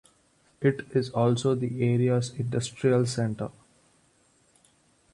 [0.61, 3.51] It is also the area's industrial centre.